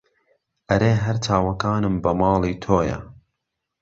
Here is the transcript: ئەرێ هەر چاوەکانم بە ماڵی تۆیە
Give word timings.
ئەرێ 0.69 0.93
هەر 1.03 1.17
چاوەکانم 1.25 1.95
بە 2.03 2.11
ماڵی 2.19 2.59
تۆیە 2.63 2.97